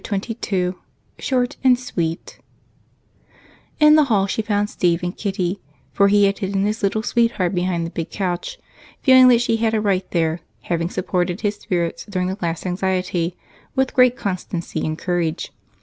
Chapter 0.01 0.17
22 0.17 0.75
SHORT 1.19 1.57
AND 1.63 1.77
SWEET 1.79 2.39
In 3.79 3.93
the 3.93 4.05
hall 4.05 4.25
she 4.25 4.41
found 4.41 4.67
Steve 4.67 5.03
and 5.03 5.15
Kitty, 5.15 5.61
for 5.93 6.07
he 6.07 6.23
had 6.25 6.39
hidden 6.39 6.65
his 6.65 6.81
little 6.81 7.03
sweetheart 7.03 7.53
behind 7.53 7.85
the 7.85 7.91
big 7.91 8.09
couch, 8.09 8.57
feeling 9.03 9.27
that 9.27 9.41
she 9.41 9.57
had 9.57 9.75
a 9.75 9.79
right 9.79 10.09
there, 10.09 10.39
having 10.61 10.89
supported 10.89 11.41
his 11.41 11.57
spirits 11.57 12.03
during 12.07 12.29
the 12.29 12.37
late 12.41 12.65
anxiety 12.65 13.37
with 13.75 13.93
great 13.93 14.17
constancy 14.17 14.83
and 14.83 14.97
courage. 14.97 15.51